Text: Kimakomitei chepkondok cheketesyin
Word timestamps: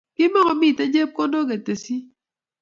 Kimakomitei 0.15 0.91
chepkondok 0.93 1.43
cheketesyin 1.47 2.01